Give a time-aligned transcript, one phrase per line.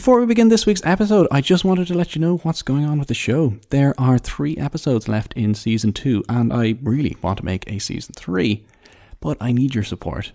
[0.00, 2.86] Before we begin this week's episode, I just wanted to let you know what's going
[2.86, 3.56] on with the show.
[3.68, 7.78] There are three episodes left in season two, and I really want to make a
[7.78, 8.64] season three,
[9.20, 10.32] but I need your support.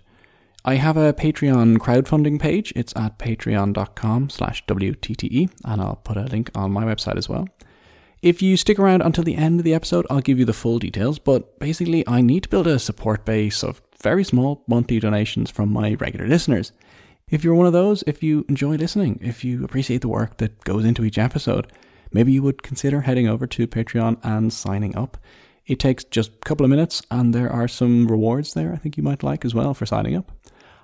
[0.64, 2.72] I have a Patreon crowdfunding page.
[2.76, 7.48] It's at patreon.com slash WTTE, and I'll put a link on my website as well.
[8.22, 10.78] If you stick around until the end of the episode, I'll give you the full
[10.78, 15.50] details, but basically, I need to build a support base of very small monthly donations
[15.50, 16.70] from my regular listeners.
[17.28, 20.62] If you're one of those, if you enjoy listening, if you appreciate the work that
[20.62, 21.66] goes into each episode,
[22.12, 25.18] maybe you would consider heading over to Patreon and signing up.
[25.66, 28.96] It takes just a couple of minutes, and there are some rewards there I think
[28.96, 30.30] you might like as well for signing up.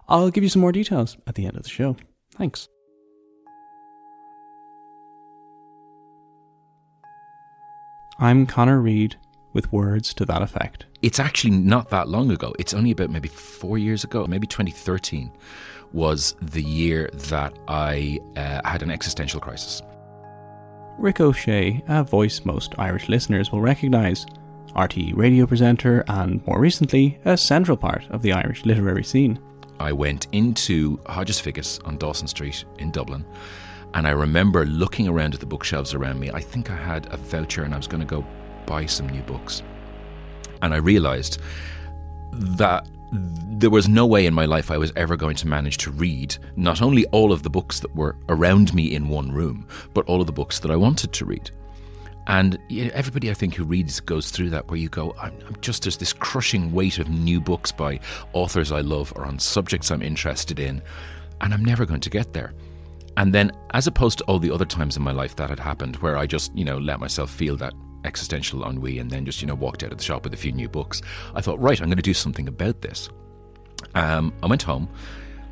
[0.09, 1.97] I'll give you some more details at the end of the show.
[2.33, 2.69] Thanks.
[8.19, 9.15] I'm Conor Reid
[9.53, 10.87] with words to that effect.
[11.03, 12.53] It's actually not that long ago.
[12.59, 15.31] It's only about maybe four years ago, maybe 2013
[15.93, 19.83] was the year that I uh, had an existential crisis.
[20.99, 24.27] Rick O'Shea, a voice most Irish listeners will recognise,
[24.77, 29.39] RTE radio presenter and more recently a central part of the Irish literary scene.
[29.81, 33.25] I went into Hodges Figgis on Dawson Street in Dublin
[33.95, 36.31] and I remember looking around at the bookshelves around me.
[36.31, 38.25] I think I had a voucher and I was going to go
[38.67, 39.63] buy some new books.
[40.63, 41.41] And I realised
[42.33, 45.91] that there was no way in my life I was ever going to manage to
[45.91, 50.07] read not only all of the books that were around me in one room, but
[50.07, 51.51] all of the books that I wanted to read.
[52.27, 55.83] And everybody I think who reads goes through that where you go, I'm, I'm just,
[55.83, 58.01] there's this crushing weight of new books by
[58.33, 60.83] authors I love or on subjects I'm interested in,
[61.41, 62.55] and I'm never going to get there.
[63.17, 65.97] And then, as opposed to all the other times in my life that had happened,
[65.97, 67.75] where I just, you know, let myself feel that
[68.05, 70.53] existential ennui and then just, you know, walked out of the shop with a few
[70.53, 71.03] new books.
[71.35, 73.09] I thought, right, I'm going to do something about this.
[73.95, 74.89] Um, I went home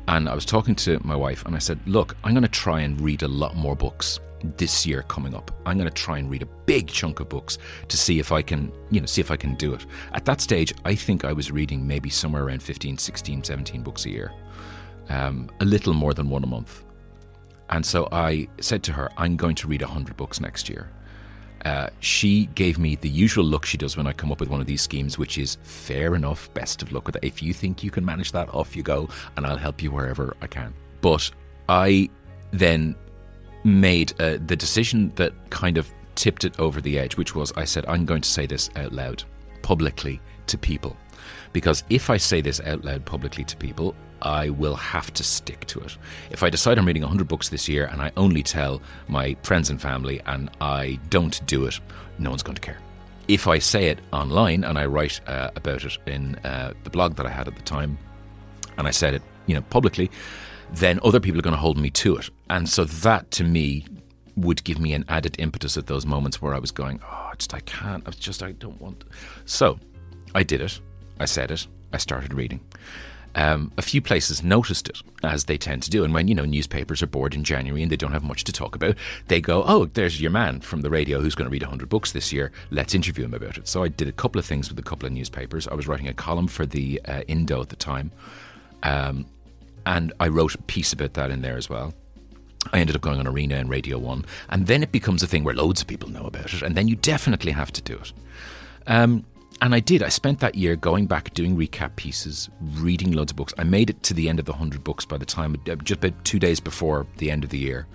[0.07, 2.81] and I was talking to my wife and I said, look, I'm going to try
[2.81, 4.19] and read a lot more books
[4.57, 5.51] this year coming up.
[5.65, 7.57] I'm going to try and read a big chunk of books
[7.87, 9.85] to see if I can, you know, see if I can do it.
[10.13, 14.05] At that stage, I think I was reading maybe somewhere around 15, 16, 17 books
[14.05, 14.33] a year.
[15.09, 16.83] Um, a little more than one a month.
[17.69, 20.89] And so I said to her, I'm going to read 100 books next year.
[21.65, 24.61] Uh, she gave me the usual look she does when I come up with one
[24.61, 27.23] of these schemes, which is fair enough, best of luck with it.
[27.23, 29.07] If you think you can manage that, off you go,
[29.37, 30.73] and I'll help you wherever I can.
[31.01, 31.29] But
[31.69, 32.09] I
[32.51, 32.95] then
[33.63, 37.65] made uh, the decision that kind of tipped it over the edge, which was I
[37.65, 39.23] said, I'm going to say this out loud,
[39.61, 40.97] publicly to people.
[41.53, 45.65] Because if I say this out loud publicly to people, I will have to stick
[45.67, 45.97] to it.
[46.29, 49.69] If I decide I'm reading 100 books this year and I only tell my friends
[49.69, 51.79] and family and I don't do it,
[52.19, 52.77] no one's going to care.
[53.27, 57.15] If I say it online and I write uh, about it in uh, the blog
[57.15, 57.97] that I had at the time,
[58.77, 60.09] and I said it, you know, publicly,
[60.73, 62.29] then other people are going to hold me to it.
[62.49, 63.85] And so that to me
[64.35, 67.35] would give me an added impetus at those moments where I was going, oh, I
[67.37, 69.03] just I can't, I just I don't want.
[69.45, 69.79] So
[70.33, 70.79] I did it.
[71.19, 71.67] I said it.
[71.93, 72.61] I started reading.
[73.35, 76.03] Um, a few places noticed it, as they tend to do.
[76.03, 78.51] And when, you know, newspapers are bored in January and they don't have much to
[78.51, 78.95] talk about,
[79.27, 82.11] they go, oh, there's your man from the radio who's going to read 100 books
[82.11, 82.51] this year.
[82.71, 83.67] Let's interview him about it.
[83.67, 85.67] So I did a couple of things with a couple of newspapers.
[85.67, 88.11] I was writing a column for the uh, Indo at the time.
[88.83, 89.25] Um,
[89.85, 91.93] and I wrote a piece about that in there as well.
[92.73, 94.25] I ended up going on Arena and Radio 1.
[94.49, 96.61] And then it becomes a thing where loads of people know about it.
[96.61, 98.13] And then you definitely have to do it.
[98.87, 99.25] Um,
[99.61, 100.01] and I did.
[100.01, 103.53] I spent that year going back, doing recap pieces, reading loads of books.
[103.57, 106.03] I made it to the end of the 100 books by the time, uh, just
[106.03, 107.87] about two days before the end of the year.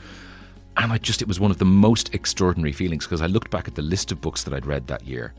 [0.76, 3.66] And I just, it was one of the most extraordinary feelings because I looked back
[3.66, 5.34] at the list of books that I'd read that year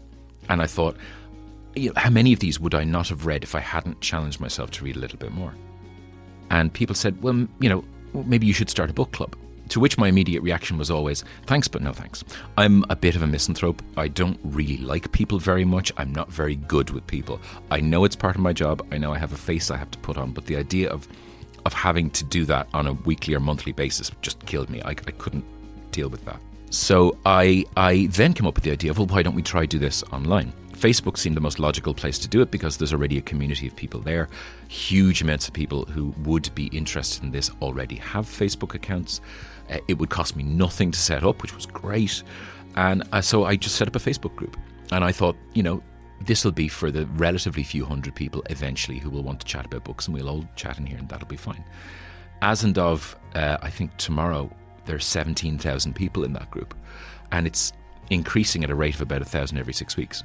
[0.50, 0.98] and I thought,
[1.76, 4.40] you know, how many of these would I not have read if I hadn't challenged
[4.40, 5.54] myself to read a little bit more?
[6.50, 7.84] And people said, well, you know,
[8.14, 9.36] maybe you should start a book club.
[9.70, 12.24] To which my immediate reaction was always, thanks, but no thanks.
[12.58, 13.82] I'm a bit of a misanthrope.
[13.96, 15.92] I don't really like people very much.
[15.98, 17.40] I'm not very good with people.
[17.72, 18.86] I know it's part of my job.
[18.92, 21.08] I know I have a face I have to put on, but the idea of
[21.66, 24.82] of having to do that on a weekly or monthly basis just killed me.
[24.84, 25.44] I, I couldn't
[25.92, 26.40] deal with that.
[26.70, 29.66] So I I then came up with the idea of well, why don't we try
[29.66, 30.54] do this online?
[30.78, 33.76] Facebook seemed the most logical place to do it because there's already a community of
[33.76, 34.30] people there.
[34.68, 39.20] Huge amounts of people who would be interested in this already have Facebook accounts.
[39.88, 42.24] It would cost me nothing to set up, which was great.
[42.76, 44.58] And uh, so I just set up a Facebook group.
[44.92, 45.84] And I thought, you know,
[46.22, 49.66] this will be for the relatively few hundred people eventually who will want to chat
[49.66, 51.64] about books, and we'll all chat in here, and that'll be fine.
[52.42, 54.50] As and of, uh, I think tomorrow,
[54.86, 56.74] there's 17,000 people in that group,
[57.32, 57.74] and it's
[58.10, 60.24] increasing at a rate of about a thousand every six weeks.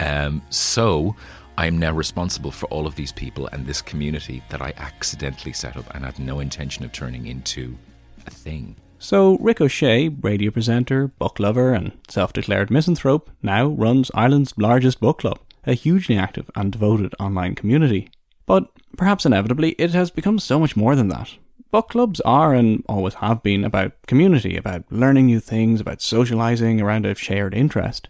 [0.00, 1.14] Um, so
[1.56, 5.76] I'm now responsible for all of these people and this community that I accidentally set
[5.76, 7.78] up and had no intention of turning into
[8.26, 8.76] a thing.
[8.98, 15.00] So Rick O'Shea, radio presenter, book lover, and self declared misanthrope, now runs Ireland's largest
[15.00, 18.10] book club, a hugely active and devoted online community.
[18.46, 21.36] But perhaps inevitably, it has become so much more than that.
[21.72, 26.82] Book clubs are and always have been about community, about learning new things, about socialising
[26.82, 28.08] around a shared interest.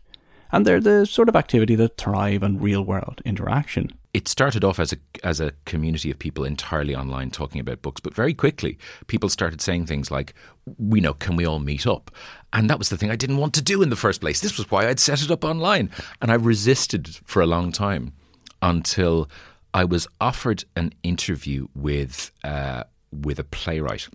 [0.51, 3.93] And they're the sort of activity that thrive on real world interaction.
[4.15, 8.01] It started off as a as a community of people entirely online talking about books,
[8.01, 10.35] but very quickly people started saying things like,
[10.79, 12.11] "We know, can we all meet up?"
[12.53, 14.41] And that was the thing I didn't want to do in the first place.
[14.41, 18.13] This was why I'd set it up online, and I resisted for a long time
[18.61, 19.31] until
[19.73, 24.09] I was offered an interview with uh, with a playwright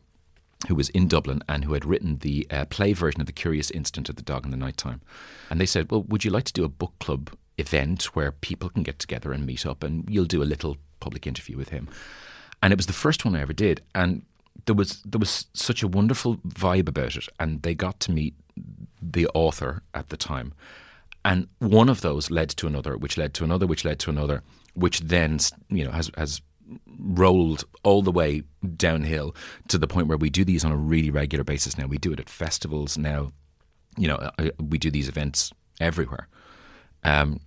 [0.68, 3.72] who was in Dublin and who had written the uh, play version of The Curious
[3.72, 5.02] Incident of the Dog in the Night Time.
[5.50, 8.70] And they said, Well, would you like to do a book club event where people
[8.70, 11.90] can get together and meet up and you'll do a little public interview with him?
[12.62, 13.82] And it was the first one I ever did.
[13.94, 14.24] And
[14.66, 17.28] there was there was such a wonderful vibe about it.
[17.40, 18.36] And they got to meet
[19.02, 20.54] the author at the time.
[21.24, 24.44] And one of those led to another, which led to another, which led to another,
[24.74, 25.40] which then
[25.70, 26.42] you know has has
[27.00, 28.44] rolled all the way
[28.76, 29.36] downhill
[29.68, 31.86] to the point where we do these on a really regular basis now.
[31.86, 33.32] We do it at festivals now.
[33.98, 36.28] You know, uh, we do these events everywhere.
[37.04, 37.40] Um,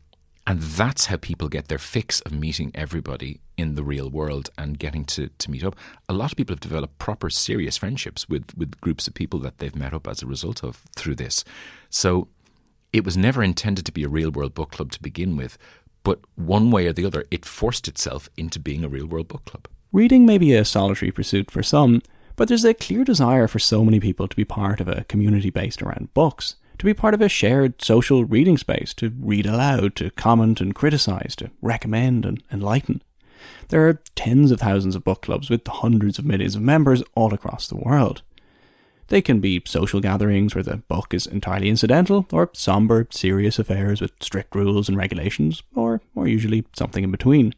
[0.50, 4.80] and that's how people get their fix of meeting everybody in the real world and
[4.80, 5.76] getting to, to meet up.
[6.08, 9.58] A lot of people have developed proper, serious friendships with, with groups of people that
[9.58, 11.44] they've met up as a result of through this.
[11.88, 12.26] So
[12.92, 15.56] it was never intended to be a real world book club to begin with,
[16.02, 19.44] but one way or the other, it forced itself into being a real world book
[19.44, 19.68] club.
[19.92, 22.02] Reading may be a solitary pursuit for some,
[22.34, 25.50] but there's a clear desire for so many people to be part of a community
[25.50, 29.94] based around books, to be part of a shared social reading space, to read aloud,
[29.94, 33.02] to comment and criticise, to recommend and enlighten.
[33.68, 37.34] There are tens of thousands of book clubs with hundreds of millions of members all
[37.34, 38.22] across the world.
[39.08, 44.00] They can be social gatherings where the book is entirely incidental, or somber, serious affairs
[44.00, 47.54] with strict rules and regulations, or more usually something in between.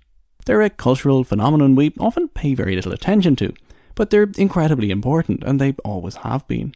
[0.46, 3.54] They're a cultural phenomenon we often pay very little attention to,
[3.94, 6.74] but they're incredibly important, and they always have been.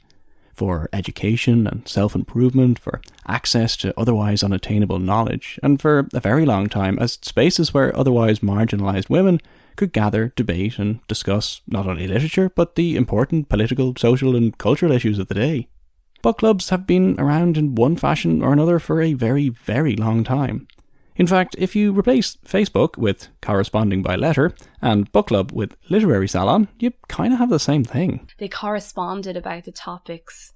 [0.56, 6.46] For education and self improvement, for access to otherwise unattainable knowledge, and for a very
[6.46, 9.38] long time as spaces where otherwise marginalised women
[9.76, 14.92] could gather, debate, and discuss not only literature, but the important political, social, and cultural
[14.92, 15.68] issues of the day.
[16.22, 20.24] Book clubs have been around in one fashion or another for a very, very long
[20.24, 20.66] time.
[21.16, 26.28] In fact, if you replace Facebook with corresponding by letter and book club with literary
[26.28, 28.28] salon, you kind of have the same thing.
[28.38, 30.52] They corresponded about the topics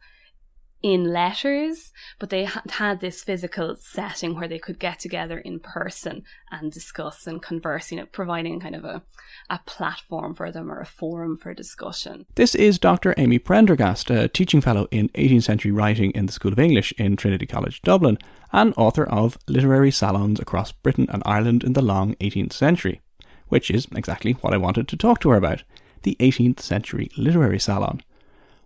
[0.83, 6.25] in letters, but they had this physical setting where they could get together in person
[6.51, 9.03] and discuss and converse, you know, providing kind of a,
[9.51, 12.27] a platform for them or a forum for discussion.
[12.35, 13.15] This is Dr.
[13.19, 17.17] Amy Prendergast, a teaching fellow in 18th century writing in the School of English in
[17.17, 18.19] Trinity College, Dublin,
[18.53, 23.01] and author of Literary Salons Across Britain and Ireland in the Long 18th Century,
[23.49, 25.63] which is exactly what I wanted to talk to her about
[26.03, 28.03] the 18th century literary salon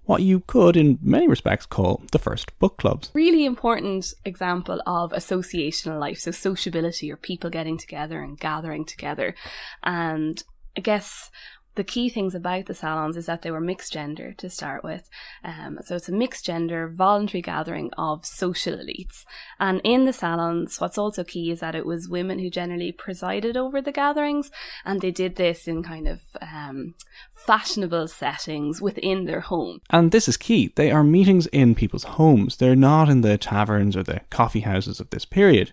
[0.07, 3.11] what you could, in many respects, call the first book clubs.
[3.15, 9.35] Really important example of associational life, so sociability or people getting together and gathering together.
[9.83, 10.43] And
[10.77, 11.31] I guess
[11.77, 15.09] the key things about the salons is that they were mixed gender to start with.
[15.43, 19.25] Um, so it's a mixed gender voluntary gathering of social elites.
[19.59, 23.57] And in the salons, what's also key is that it was women who generally presided
[23.57, 24.51] over the gatherings,
[24.85, 26.95] and they did this in kind of um,
[27.35, 29.81] fashionable settings within their home.
[29.91, 30.73] And this is key.
[30.75, 32.57] They are meetings in people's homes.
[32.57, 35.73] They're not in the taverns or the coffee houses of this period.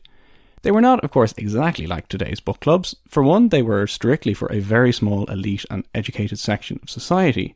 [0.63, 2.95] They were not, of course, exactly like today's book clubs.
[3.07, 7.55] For one, they were strictly for a very small elite and educated section of society.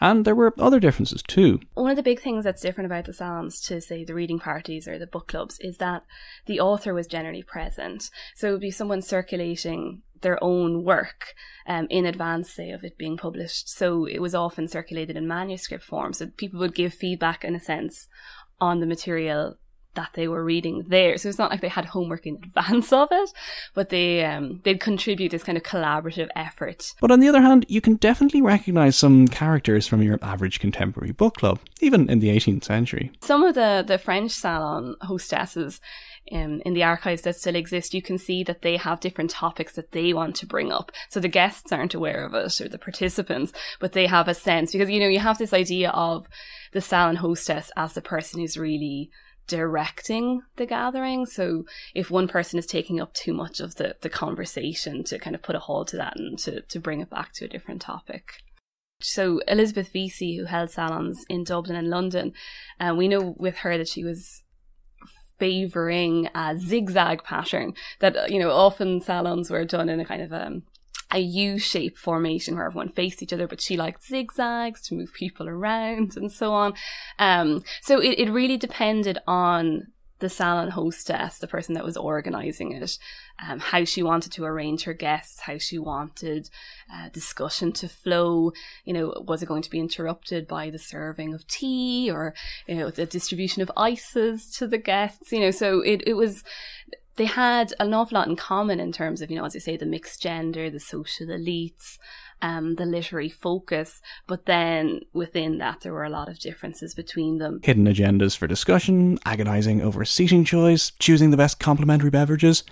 [0.00, 1.60] And there were other differences too.
[1.74, 4.86] One of the big things that's different about the salons to, say, the reading parties
[4.86, 6.04] or the book clubs is that
[6.46, 8.10] the author was generally present.
[8.34, 11.34] So it would be someone circulating their own work
[11.66, 13.68] um, in advance, say, of it being published.
[13.70, 16.12] So it was often circulated in manuscript form.
[16.12, 18.08] So people would give feedback, in a sense,
[18.60, 19.56] on the material
[19.96, 21.18] that they were reading there.
[21.18, 23.32] So it's not like they had homework in advance of it,
[23.74, 26.94] but they um, they'd contribute this kind of collaborative effort.
[27.00, 31.12] But on the other hand, you can definitely recognise some characters from your average contemporary
[31.12, 33.10] book club, even in the 18th century.
[33.20, 35.80] Some of the the French salon hostesses.
[36.32, 39.74] Um, in the archives that still exist, you can see that they have different topics
[39.74, 40.90] that they want to bring up.
[41.08, 44.72] So the guests aren't aware of it or the participants, but they have a sense
[44.72, 46.26] because, you know, you have this idea of
[46.72, 49.10] the salon hostess as the person who's really
[49.46, 51.26] directing the gathering.
[51.26, 55.36] So if one person is taking up too much of the, the conversation to kind
[55.36, 57.80] of put a halt to that and to, to bring it back to a different
[57.80, 58.32] topic.
[59.00, 62.32] So Elizabeth Vesey, who held salons in Dublin and London,
[62.80, 64.42] uh, we know with her that she was
[65.38, 70.32] favoring a zigzag pattern that you know often salons were done in a kind of
[70.32, 70.62] um,
[71.12, 75.48] a U-shaped formation where everyone faced each other, but she liked zigzags to move people
[75.48, 76.74] around and so on.
[77.18, 82.72] Um, so it, it really depended on the salon hostess, the person that was organizing
[82.72, 82.98] it,
[83.46, 86.48] um, how she wanted to arrange her guests, how she wanted
[86.92, 88.52] uh, discussion to flow.
[88.84, 92.34] You know, was it going to be interrupted by the serving of tea or,
[92.66, 95.32] you know, the distribution of ices to the guests?
[95.32, 96.42] You know, so it, it was,
[97.16, 99.76] they had an awful lot in common in terms of, you know, as I say,
[99.76, 101.98] the mixed gender, the social elites,
[102.42, 107.38] um, the literary focus, but then within that, there were a lot of differences between
[107.38, 107.60] them.
[107.62, 112.64] Hidden agendas for discussion, agonising over seating choice, choosing the best complimentary beverages.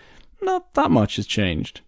[0.42, 1.80] Not that much has changed.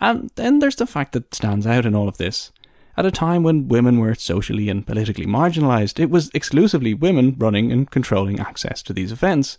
[0.00, 2.52] And then there's the fact that stands out in all of this.
[2.96, 7.72] At a time when women were socially and politically marginalised, it was exclusively women running
[7.72, 9.58] and controlling access to these events,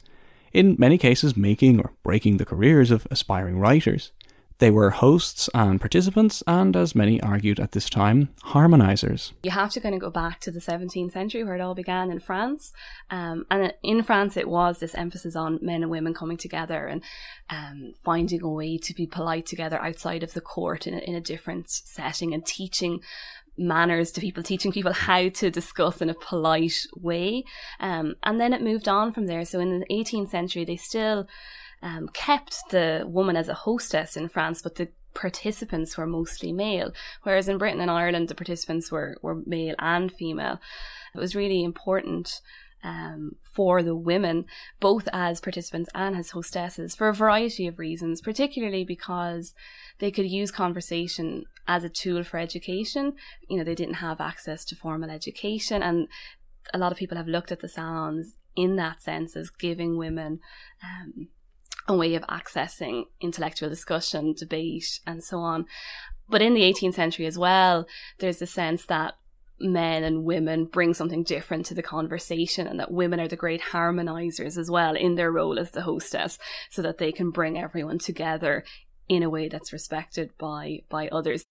[0.55, 4.11] in many cases making or breaking the careers of aspiring writers.
[4.59, 9.33] They were hosts and participants, and as many argued at this time, harmonizers.
[9.43, 12.09] You have to kind of go back to the 17th century where it all began
[12.09, 12.71] in France.
[13.09, 17.03] Um, and in France, it was this emphasis on men and women coming together and
[17.49, 21.15] um, finding a way to be polite together outside of the court in a, in
[21.15, 23.01] a different setting and teaching
[23.57, 27.43] manners to people, teaching people how to discuss in a polite way.
[27.79, 29.45] Um, and then it moved on from there.
[29.45, 31.27] So in the 18th century, they still
[31.81, 36.91] um, kept the woman as a hostess in France, but the participants were mostly male.
[37.23, 40.59] Whereas in Britain and Ireland, the participants were, were male and female.
[41.13, 42.41] It was really important
[42.85, 44.45] um, for the women,
[44.79, 49.55] both as participants and as hostesses, for a variety of reasons, particularly because
[49.97, 53.13] they could use conversation as a tool for education.
[53.49, 56.07] You know, they didn't have access to formal education, and
[56.73, 60.39] a lot of people have looked at the salons in that sense as giving women
[60.83, 61.29] um,
[61.87, 65.65] a way of accessing intellectual discussion, debate, and so on.
[66.29, 67.87] But in the 18th century as well,
[68.19, 69.15] there's a sense that
[69.59, 73.61] men and women bring something different to the conversation and that women are the great
[73.61, 76.37] harmonizers as well in their role as the hostess
[76.69, 78.63] so that they can bring everyone together
[79.07, 81.45] in a way that's respected by by others.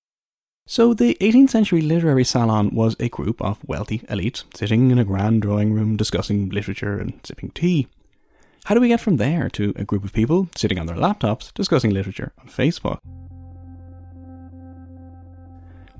[0.67, 5.05] So the 18th century literary salon was a group of wealthy elites sitting in a
[5.05, 7.87] grand drawing room discussing literature and sipping tea.
[8.65, 11.53] How do we get from there to a group of people sitting on their laptops
[11.53, 12.99] discussing literature on Facebook?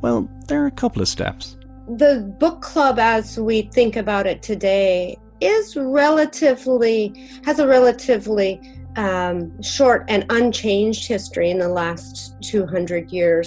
[0.01, 1.59] Well, there are a couple of steps.
[1.87, 8.61] The book club, as we think about it today, is relatively, has a relatively
[8.97, 13.47] um, short and unchanged history in the last 200 years.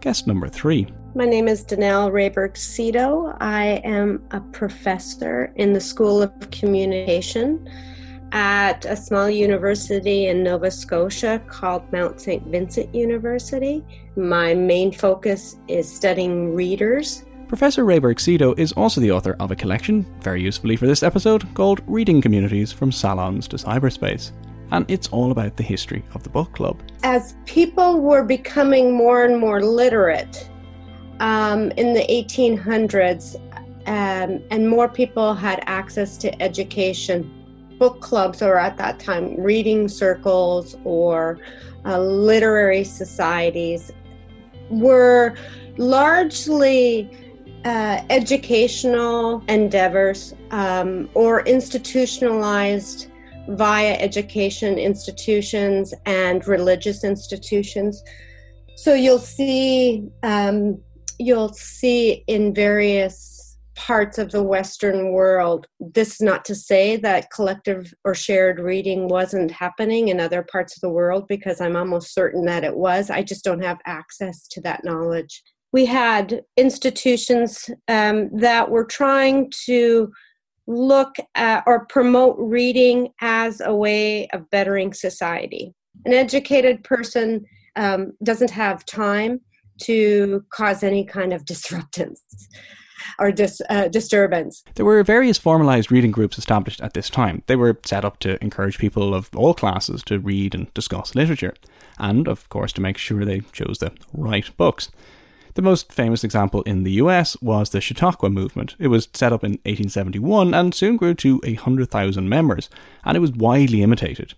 [0.00, 0.86] Guest number three.
[1.14, 3.34] My name is DeNel Rehberg Sedo.
[3.40, 7.66] I am a professor in the School of Communication
[8.32, 12.46] at a small university in Nova Scotia called Mount St.
[12.48, 13.82] Vincent University.
[14.16, 17.24] My main focus is studying readers.
[17.48, 21.54] Professor Rehberg Sedo is also the author of a collection, very usefully for this episode,
[21.54, 24.32] called Reading Communities from Salons to Cyberspace.
[24.70, 26.78] And it's all about the history of the book club.
[27.04, 30.46] As people were becoming more and more literate
[31.20, 33.36] um, in the 1800s,
[33.86, 37.34] um, and more people had access to education,
[37.78, 41.38] book clubs or at that time reading circles or
[41.86, 43.90] uh, literary societies
[44.68, 45.34] were
[45.78, 47.10] largely
[47.68, 53.10] uh, educational endeavors um, or institutionalized
[53.48, 58.02] via education institutions and religious institutions.
[58.76, 60.80] So you'll see um,
[61.18, 65.66] you'll see in various parts of the Western world.
[65.78, 70.74] This is not to say that collective or shared reading wasn't happening in other parts
[70.74, 73.10] of the world because I'm almost certain that it was.
[73.10, 75.42] I just don't have access to that knowledge.
[75.72, 80.10] We had institutions um, that were trying to
[80.66, 85.74] look at or promote reading as a way of bettering society.
[86.04, 87.44] An educated person
[87.76, 89.40] um, doesn't have time
[89.82, 92.22] to cause any kind of disruptance
[93.18, 94.62] or dis, uh, disturbance.
[94.74, 97.42] There were various formalized reading groups established at this time.
[97.46, 101.54] They were set up to encourage people of all classes to read and discuss literature,
[101.98, 104.90] and of course to make sure they chose the right books.
[105.58, 108.76] The most famous example in the US was the Chautauqua movement.
[108.78, 112.70] It was set up in 1871 and soon grew to 100,000 members,
[113.04, 114.34] and it was widely imitated.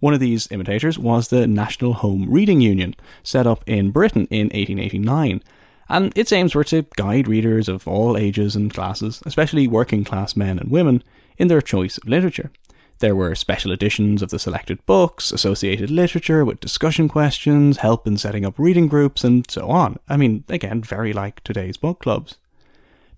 [0.00, 4.46] One of these imitators was the National Home Reading Union, set up in Britain in
[4.46, 5.40] 1889,
[5.88, 10.34] and its aims were to guide readers of all ages and classes, especially working class
[10.34, 11.04] men and women,
[11.38, 12.50] in their choice of literature.
[12.98, 18.16] There were special editions of the selected books, associated literature with discussion questions, help in
[18.16, 19.98] setting up reading groups, and so on.
[20.08, 22.36] I mean, again, very like today's book clubs.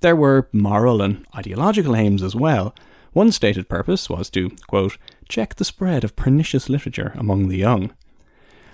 [0.01, 2.75] There were moral and ideological aims as well.
[3.13, 7.93] One stated purpose was to, quote, check the spread of pernicious literature among the young.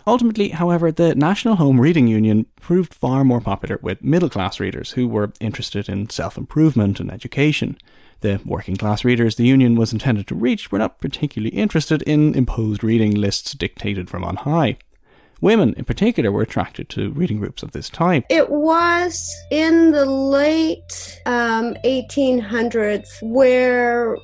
[0.07, 4.93] Ultimately, however, the National Home Reading Union proved far more popular with middle class readers
[4.93, 7.77] who were interested in self improvement and education.
[8.21, 12.35] The working class readers the Union was intended to reach were not particularly interested in
[12.35, 14.79] imposed reading lists dictated from on high.
[15.41, 18.25] Women, in particular, were attracted to reading groups of this type.
[18.31, 24.17] It was in the late um, 1800s where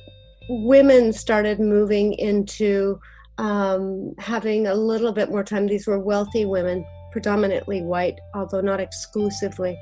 [0.49, 2.99] women started moving into
[3.37, 5.67] um, having a little bit more time.
[5.67, 9.77] These were wealthy women, predominantly white, although not exclusively,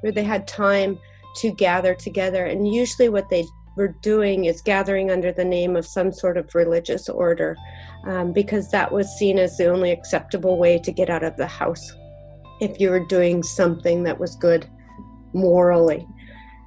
[0.00, 0.98] where they had time
[1.36, 2.46] to gather together.
[2.46, 3.44] And usually, what they
[3.76, 7.56] were doing is gathering under the name of some sort of religious order
[8.04, 11.46] um, because that was seen as the only acceptable way to get out of the
[11.46, 11.92] house
[12.60, 14.68] if you were doing something that was good
[15.32, 16.06] morally.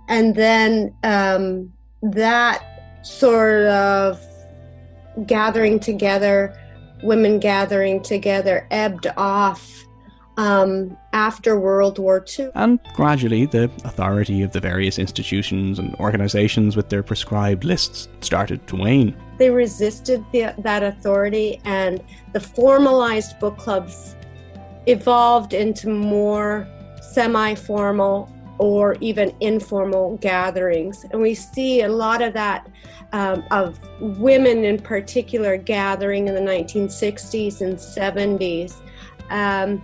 [0.09, 2.63] And then um, that
[3.03, 4.19] sort of
[5.25, 6.57] gathering together,
[7.03, 9.85] women gathering together, ebbed off
[10.37, 12.49] um, after World War II.
[12.55, 18.65] And gradually, the authority of the various institutions and organizations with their prescribed lists started
[18.67, 19.15] to wane.
[19.37, 24.15] They resisted the, that authority, and the formalized book clubs
[24.85, 26.67] evolved into more
[27.01, 31.05] semi formal or even informal gatherings.
[31.11, 32.69] And we see a lot of that
[33.11, 38.75] um, of women in particular gathering in the 1960s and 70s.
[39.29, 39.81] Um,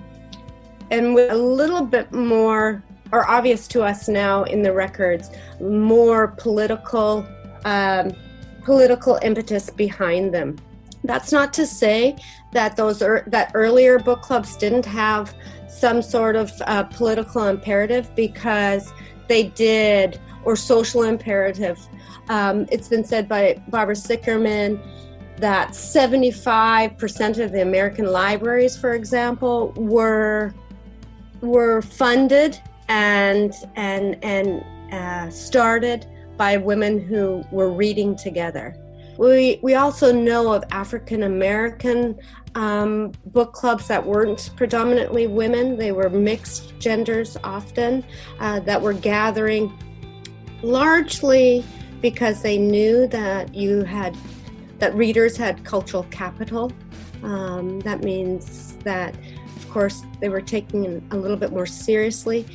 [0.91, 5.29] and with a little bit more, or obvious to us now in the records,
[5.60, 7.27] more political
[7.65, 8.13] um,
[8.63, 10.58] political impetus behind them.
[11.04, 12.17] That's not to say
[12.52, 15.34] that those er- that earlier book clubs didn't have
[15.67, 18.91] some sort of uh, political imperative because
[19.28, 21.80] they did, or social imperative.
[22.28, 24.80] Um, it's been said by Barbara Sicherman
[25.38, 30.54] that 75% of the American libraries, for example, were
[31.41, 38.75] were funded and and and uh, started by women who were reading together.
[39.17, 42.17] We we also know of African American
[42.56, 48.04] um, book clubs that weren't predominantly women; they were mixed genders often
[48.39, 49.71] uh, that were gathering
[50.62, 51.63] largely
[52.02, 54.15] because they knew that you had
[54.80, 56.71] that readers had cultural capital.
[57.21, 59.13] Um, that means that
[59.69, 62.45] course, they were taking it a little bit more seriously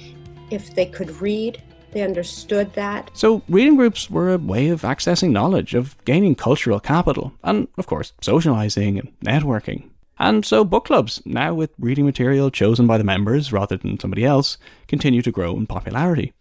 [0.51, 1.63] if they could read.
[1.93, 3.11] They understood that.
[3.15, 7.87] So, reading groups were a way of accessing knowledge, of gaining cultural capital, and, of
[7.87, 9.91] course, socializing and networking.
[10.19, 14.25] And so, book clubs, now with reading material chosen by the members rather than somebody
[14.25, 16.33] else, continue to grow in popularity.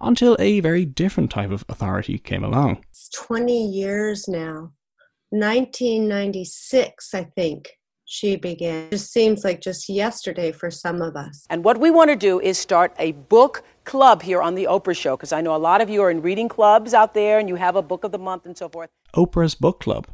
[0.00, 2.84] Until a very different type of authority came along.
[2.90, 4.72] It's 20 years now.
[5.30, 7.77] 1996, I think
[8.08, 8.86] she began.
[8.86, 11.46] It just seems like just yesterday for some of us.
[11.50, 14.96] And what we want to do is start a book club here on the Oprah
[14.96, 17.50] Show because I know a lot of you are in reading clubs out there and
[17.50, 18.88] you have a book of the month and so forth.
[19.14, 20.06] Oprah's Book Club.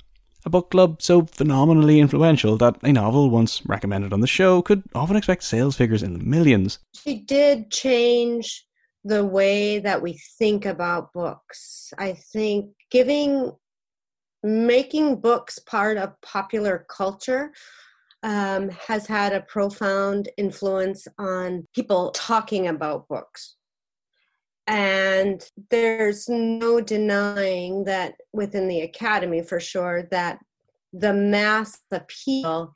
[0.44, 4.82] A book club so phenomenally influential that a novel once recommended on the show could
[4.94, 6.80] often expect sales figures in the millions.
[6.94, 8.66] She did change
[9.04, 11.94] the way that we think about books.
[11.96, 13.52] I think giving
[14.44, 17.52] making books part of popular culture
[18.22, 23.56] um, has had a profound influence on people talking about books.
[24.66, 30.38] And there's no denying that within the academy, for sure, that
[30.92, 32.72] the mass appeal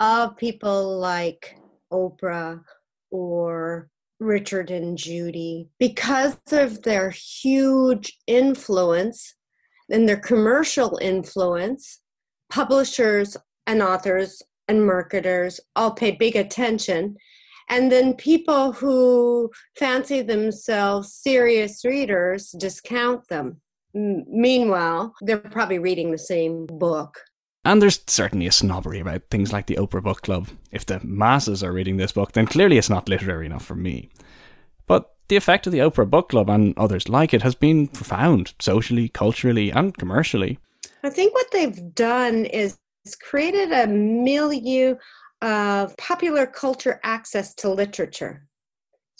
[0.00, 1.56] of people like
[1.92, 2.62] Oprah
[3.10, 9.34] or Richard and Judy, because of their huge influence
[9.90, 12.00] and their commercial influence,
[12.50, 17.16] publishers and authors and marketers all pay big attention.
[17.68, 23.60] And then people who fancy themselves serious readers discount them.
[23.94, 27.20] M- meanwhile, they're probably reading the same book.
[27.64, 30.48] And there's certainly a snobbery about things like the Oprah Book Club.
[30.72, 34.08] If the masses are reading this book, then clearly it's not literary enough for me.
[35.30, 39.08] The effect of the Oprah Book Club and others like it has been profound, socially,
[39.08, 40.58] culturally, and commercially.
[41.04, 42.76] I think what they've done is
[43.22, 44.96] created a milieu
[45.40, 48.44] of popular culture access to literature.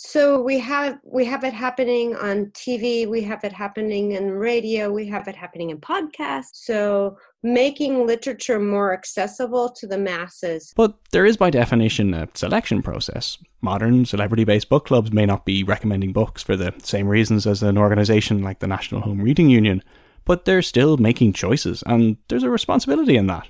[0.02, 4.90] So we have we have it happening on tv we have it happening in radio
[4.90, 10.94] we have it happening in podcasts so making literature more accessible to the masses But
[11.12, 13.38] there is, by definition, a selection process.
[13.60, 17.62] Modern celebrity based book clubs may not be recommending books for the same reasons as
[17.62, 19.82] an organisation like the National Home Reading Union,
[20.24, 23.48] but they're still making choices, and there's a responsibility in that.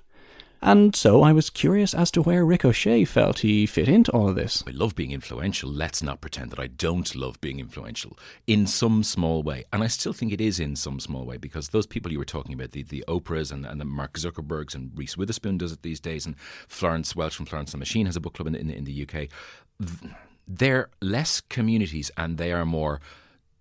[0.63, 4.29] And so I was curious as to where Rick O'Shea felt he fit into all
[4.29, 4.63] of this.
[4.67, 5.71] I love being influential.
[5.71, 9.65] Let's not pretend that I don't love being influential in some small way.
[9.73, 12.27] And I still think it is in some small way because those people you were
[12.27, 15.83] talking about, the, the Oprahs and, and the Mark Zuckerbergs and Reese Witherspoon does it
[15.83, 18.53] these days, and Florence Welch from Florence and the Machine has a book club in
[18.53, 19.29] the, in the, in the UK.
[20.47, 23.01] They're less communities and they are more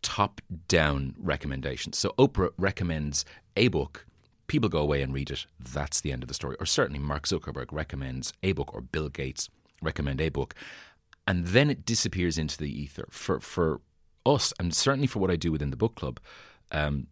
[0.01, 1.97] top down recommendations.
[1.97, 3.23] So Oprah recommends
[3.55, 4.05] a book
[4.49, 5.45] people go away and read it.
[5.59, 6.57] That's the end of the story.
[6.59, 9.49] Or certainly Mark Zuckerberg recommends a book, or Bill Gates
[9.81, 10.53] recommend a book,
[11.25, 13.07] and then it disappears into the ether.
[13.09, 13.81] For for
[14.25, 16.19] us, and certainly for what I do within the book club,
[16.71, 17.07] um,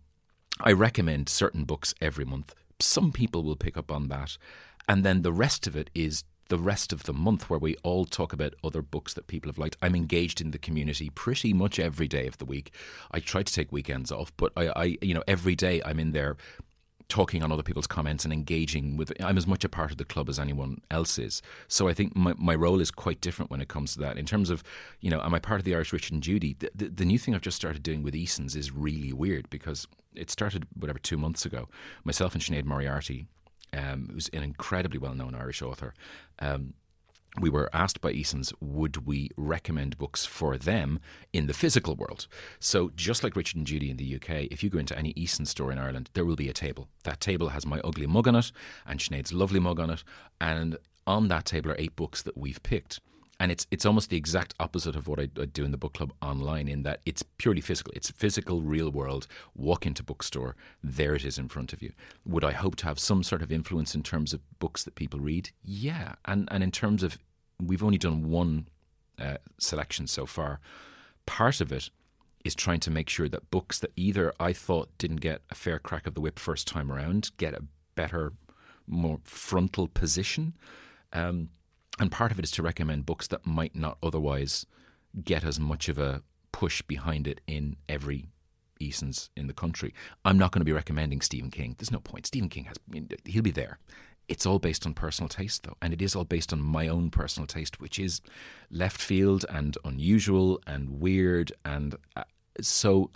[0.59, 2.53] I recommend certain books every month.
[2.79, 4.37] Some people will pick up on that,
[4.89, 8.05] and then the rest of it is the rest of the month where we all
[8.05, 9.77] talk about other books that people have liked.
[9.81, 12.71] I'm engaged in the community pretty much every day of the week.
[13.11, 16.11] I try to take weekends off, but I, I you know, every day I'm in
[16.11, 16.37] there
[17.09, 20.05] talking on other people's comments and engaging with I'm as much a part of the
[20.05, 21.41] club as anyone else is.
[21.67, 24.17] So I think my, my role is quite different when it comes to that.
[24.17, 24.63] In terms of,
[24.99, 26.55] you know, am I part of the Irish Richard and Judy?
[26.59, 29.87] The, the, the new thing I've just started doing with Eason's is really weird because
[30.15, 31.69] it started whatever two months ago.
[32.03, 33.27] Myself and Sinead Moriarty,
[33.71, 35.93] um, who's an incredibly well known Irish author,
[36.39, 36.73] um,
[37.39, 40.99] we were asked by Eason's, would we recommend books for them
[41.33, 42.27] in the physical world?
[42.59, 45.45] So, just like Richard and Judy in the UK, if you go into any Eason
[45.45, 46.87] store in Ireland, there will be a table.
[47.03, 48.51] That table has my ugly mug on it
[48.85, 50.03] and Sinead's lovely mug on it.
[50.41, 52.99] And on that table are eight books that we've picked.
[53.39, 55.93] And it's it's almost the exact opposite of what I, I do in the book
[55.93, 57.93] club online, in that it's purely physical.
[57.95, 59.27] It's physical, real world.
[59.55, 61.91] Walk into bookstore, there it is in front of you.
[62.25, 65.19] Would I hope to have some sort of influence in terms of books that people
[65.19, 65.51] read?
[65.63, 67.19] Yeah, and and in terms of
[67.61, 68.67] we've only done one
[69.19, 70.59] uh, selection so far.
[71.25, 71.89] Part of it
[72.43, 75.79] is trying to make sure that books that either I thought didn't get a fair
[75.79, 77.63] crack of the whip first time around get a
[77.95, 78.33] better,
[78.87, 80.53] more frontal position.
[81.11, 81.49] Um,
[81.99, 84.65] and part of it is to recommend books that might not otherwise
[85.23, 88.29] get as much of a push behind it in every
[88.79, 89.93] Eason's in the country.
[90.23, 91.75] I'm not going to be recommending Stephen King.
[91.77, 92.27] There's no point.
[92.27, 92.77] Stephen King has
[93.25, 93.79] he'll be there.
[94.27, 97.09] It's all based on personal taste, though, and it is all based on my own
[97.09, 98.21] personal taste, which is
[98.69, 101.53] left field and unusual and weird.
[101.63, 102.23] And uh,
[102.59, 103.09] so,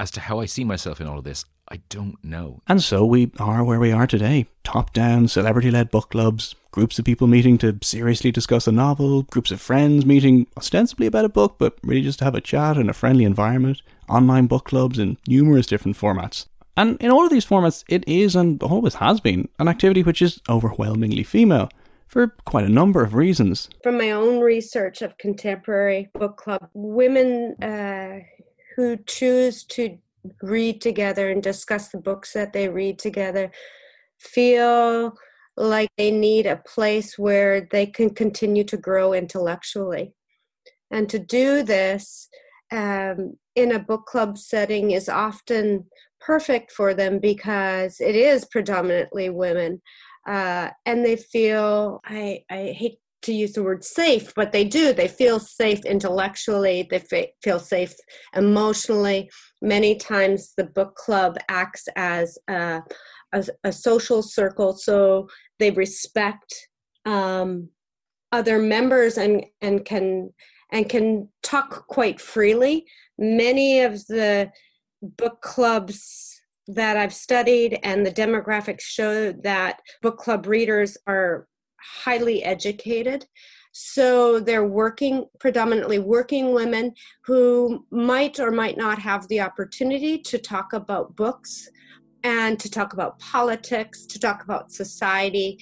[0.00, 2.62] as to how I see myself in all of this, I don't know.
[2.68, 6.98] And so we are where we are today top down, celebrity led book clubs, groups
[6.98, 11.28] of people meeting to seriously discuss a novel, groups of friends meeting ostensibly about a
[11.28, 14.98] book, but really just to have a chat in a friendly environment, online book clubs
[14.98, 16.46] in numerous different formats.
[16.76, 20.20] And in all of these formats, it is and always has been an activity which
[20.20, 21.70] is overwhelmingly female
[22.06, 23.68] for quite a number of reasons.
[23.82, 28.20] From my own research of contemporary book club, women uh,
[28.76, 29.98] who choose to
[30.42, 33.50] read together and discuss the books that they read together
[34.18, 35.16] feel
[35.56, 40.12] like they need a place where they can continue to grow intellectually.
[40.90, 42.28] And to do this
[42.72, 45.86] um, in a book club setting is often
[46.20, 49.80] perfect for them because it is predominantly women.
[50.26, 54.92] Uh, and they feel, I, I hate to use the word safe, but they do.
[54.92, 57.94] They feel safe intellectually, they f- feel safe
[58.34, 59.30] emotionally.
[59.60, 62.80] Many times the book club acts as a,
[63.32, 66.54] a, a social circle, so they respect
[67.04, 67.68] um,
[68.32, 70.30] other members and, and can
[70.72, 72.84] and can talk quite freely.
[73.18, 74.50] Many of the
[75.00, 81.46] book clubs that I've studied and the demographics show that book club readers are
[82.04, 83.26] highly educated.
[83.72, 86.94] So they're working, predominantly working women
[87.24, 91.68] who might or might not have the opportunity to talk about books
[92.24, 95.58] and to talk about politics, to talk about society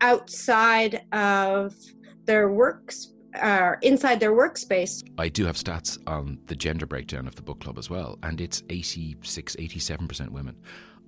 [0.00, 1.74] outside of
[2.24, 5.02] their works are inside their workspace.
[5.18, 8.40] I do have stats on the gender breakdown of the book club as well, and
[8.40, 10.56] it's 86, 87% women.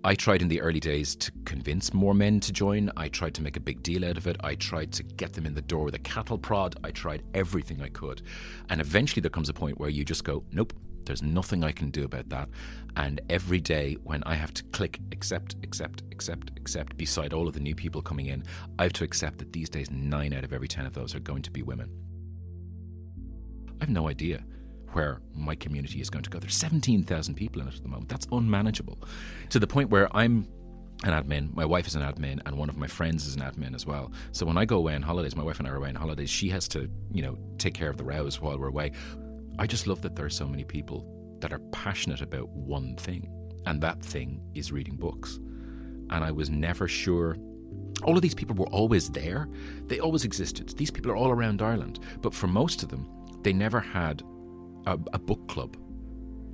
[0.07, 2.91] I tried in the early days to convince more men to join.
[2.95, 4.37] I tried to make a big deal out of it.
[4.41, 6.77] I tried to get them in the door with a cattle prod.
[6.85, 8.21] I tried everything I could.
[8.69, 10.75] And eventually there comes a point where you just go, nope,
[11.07, 12.51] there's nothing I can do about that.
[12.97, 17.55] And every day when I have to click accept, accept, accept, accept beside all of
[17.55, 18.45] the new people coming in,
[18.79, 21.21] I have to accept that these days nine out of every 10 of those are
[21.21, 21.89] going to be women.
[23.81, 24.45] I've no idea.
[24.95, 26.39] Where my community is going to go.
[26.39, 28.09] There's 17,000 people in it at the moment.
[28.09, 28.99] That's unmanageable.
[29.51, 30.49] To the point where I'm
[31.03, 31.55] an admin.
[31.55, 34.13] My wife is an admin, and one of my friends is an admin as well.
[34.33, 36.31] So when I go away on holidays, my wife and I are away on holidays.
[36.31, 38.93] She has to, you know, take care of the rows while we're away.
[39.59, 41.07] I just love that there are so many people
[41.41, 43.31] that are passionate about one thing,
[43.67, 45.37] and that thing is reading books.
[46.11, 47.37] And I was never sure.
[48.03, 49.49] All of these people were always there.
[49.87, 50.71] They always existed.
[50.71, 53.09] These people are all around Ireland, but for most of them,
[53.43, 54.23] they never had
[54.87, 55.77] a, a book club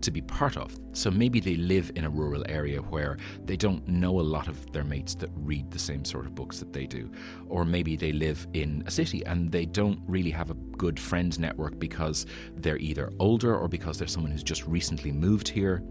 [0.02, 0.76] to be part of.
[0.92, 4.70] So maybe they live in a rural area where they don't know a lot of
[4.72, 7.10] their mates that read the same sort of books that they do.
[7.48, 11.38] Or maybe they live in a city and they don't really have a good friends
[11.38, 15.82] network because they're either older or because they're someone who's just recently moved here.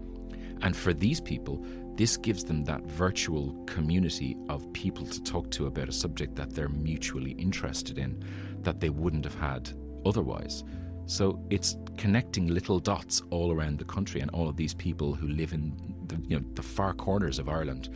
[0.62, 1.64] And for these people,
[1.96, 6.54] this gives them that virtual community of people to talk to about a subject that
[6.54, 8.22] they're mutually interested in
[8.62, 9.70] that they wouldn't have had
[10.04, 10.64] otherwise.
[11.10, 15.26] So it's connecting little dots all around the country, and all of these people who
[15.26, 17.88] live in the, you know, the far corners of Ireland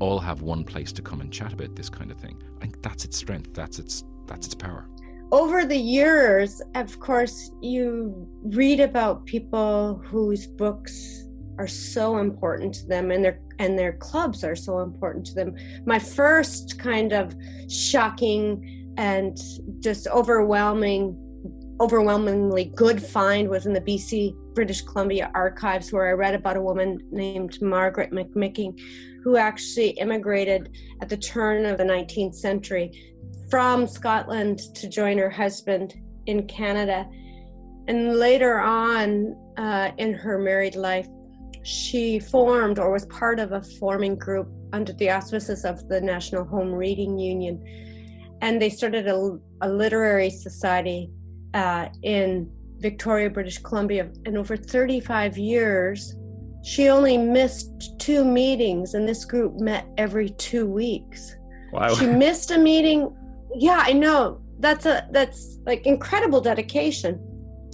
[0.00, 2.36] all have one place to come and chat about this kind of thing.
[2.58, 3.54] I think that's its strength.
[3.54, 4.86] That's its that's its power.
[5.32, 11.24] Over the years, of course, you read about people whose books
[11.58, 15.56] are so important to them and their and their clubs are so important to them.
[15.86, 17.34] My first kind of
[17.70, 19.38] shocking and
[19.80, 21.16] just overwhelming
[21.80, 26.60] overwhelmingly good find was in the BC British Columbia archives, where I read about a
[26.60, 28.78] woman named Margaret McMicking,
[29.22, 32.90] who actually immigrated at the turn of the 19th century
[33.50, 35.94] from Scotland to join her husband
[36.26, 37.08] in Canada.
[37.86, 41.06] And later on uh, in her married life,
[41.62, 46.44] she formed or was part of a forming group under the auspices of the National
[46.44, 47.62] Home Reading Union.
[48.40, 51.10] And they started a, a literary society
[51.54, 54.10] uh, in Victoria, British Columbia.
[54.26, 56.14] And over 35 years,
[56.62, 61.36] she only missed two meetings, and this group met every two weeks.
[61.72, 61.94] Wow.
[61.94, 63.14] She missed a meeting.
[63.54, 64.40] Yeah, I know.
[64.60, 67.20] That's a that's like incredible dedication.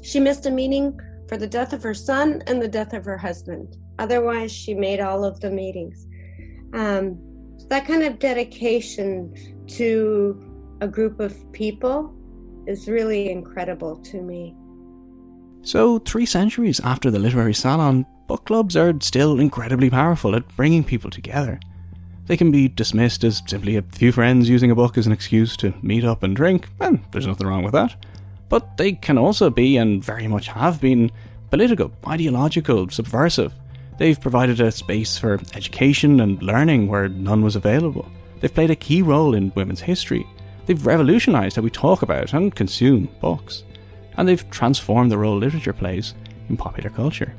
[0.03, 3.17] She missed a meeting for the death of her son and the death of her
[3.17, 3.77] husband.
[3.99, 6.07] Otherwise, she made all of the meetings.
[6.75, 7.19] Um,
[7.69, 12.15] that kind of dedication to a group of people
[12.67, 14.55] is really incredible to me.
[15.63, 20.85] So, three centuries after the literary salon, book clubs are still incredibly powerful at bringing
[20.85, 21.59] people together.
[22.27, 25.57] They can be dismissed as simply a few friends using a book as an excuse
[25.59, 27.97] to meet up and drink, and there's nothing wrong with that.
[28.49, 31.11] But they can also be, and very much have been,
[31.51, 33.53] political, ideological, subversive.
[33.99, 38.11] They've provided a space for education and learning where none was available.
[38.41, 40.27] They've played a key role in women's history,
[40.67, 43.65] They've revolutionised how we talk about and consume books,
[44.17, 46.15] and they've transformed the role literature plays
[46.49, 47.35] in popular culture.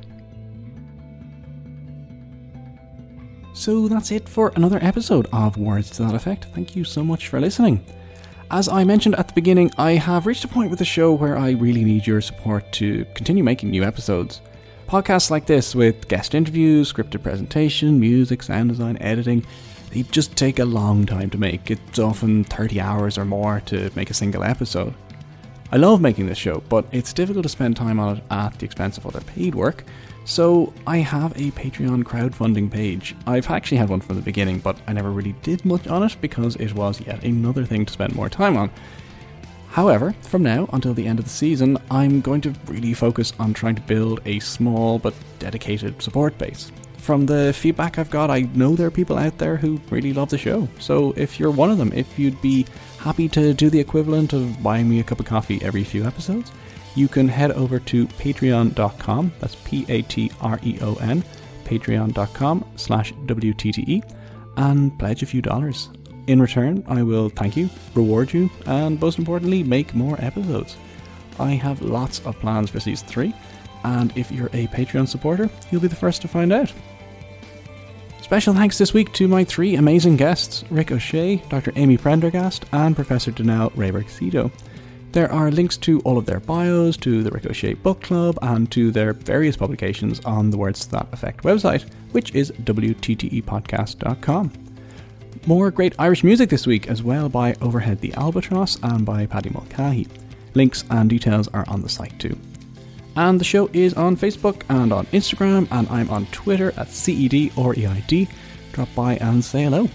[3.52, 6.46] So that's it for another episode of Words to That Effect.
[6.54, 7.84] Thank you so much for listening.
[8.50, 11.36] As I mentioned at the beginning, I have reached a point with the show where
[11.36, 14.40] I really need your support to continue making new episodes.
[14.86, 19.44] Podcasts like this, with guest interviews, scripted presentation, music, sound design, editing,
[19.96, 21.70] they just take a long time to make.
[21.70, 24.92] It's often 30 hours or more to make a single episode.
[25.72, 28.66] I love making this show, but it's difficult to spend time on it at the
[28.66, 29.84] expense of other paid work,
[30.26, 33.16] so I have a Patreon crowdfunding page.
[33.26, 36.16] I've actually had one from the beginning, but I never really did much on it
[36.20, 38.70] because it was yet another thing to spend more time on.
[39.70, 43.54] However, from now until the end of the season, I'm going to really focus on
[43.54, 46.70] trying to build a small but dedicated support base
[47.06, 50.28] from the feedback I've got, I know there are people out there who really love
[50.28, 50.68] the show.
[50.80, 52.66] So if you're one of them, if you'd be
[52.98, 56.50] happy to do the equivalent of buying me a cup of coffee every few episodes,
[56.96, 61.22] you can head over to patreon.com, that's P A T R E O N,
[61.64, 64.02] patreon.com slash WTTE,
[64.56, 65.90] and pledge a few dollars.
[66.26, 70.76] In return, I will thank you, reward you, and most importantly, make more episodes.
[71.38, 73.32] I have lots of plans for season 3,
[73.84, 76.72] and if you're a Patreon supporter, you'll be the first to find out.
[78.26, 81.72] Special thanks this week to my three amazing guests Rick O'Shea, Dr.
[81.76, 84.50] Amy Prendergast, and Professor DeNel Rehberg Sedo.
[85.12, 88.68] There are links to all of their bios, to the Rick O'Shea Book Club, and
[88.72, 94.52] to their various publications on the Words That Effect website, which is WTTEpodcast.com.
[95.46, 99.50] More great Irish music this week as well by Overhead the Albatross and by Paddy
[99.50, 100.08] Mulcahy.
[100.54, 102.36] Links and details are on the site too.
[103.16, 107.52] And the show is on Facebook and on Instagram, and I'm on Twitter at CED
[107.56, 108.28] or EID.
[108.72, 109.88] Drop by and say hello.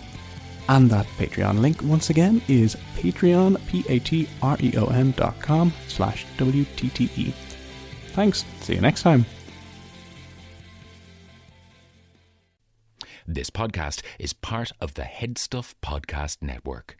[0.68, 7.34] And that Patreon link, once again, is patreon, P-A-T-R-E-O-N dot com slash WTTE.
[8.14, 8.44] Thanks.
[8.62, 9.26] See you next time.
[13.28, 16.98] This podcast is part of the Headstuff Podcast Network.